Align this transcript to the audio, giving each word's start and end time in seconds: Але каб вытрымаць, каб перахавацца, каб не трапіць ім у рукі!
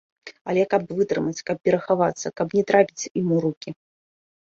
Але 0.53 0.63
каб 0.71 0.81
вытрымаць, 0.99 1.43
каб 1.51 1.57
перахавацца, 1.69 2.35
каб 2.43 2.47
не 2.59 2.67
трапіць 2.73 3.09
ім 3.25 3.41
у 3.41 3.47
рукі! 3.49 3.79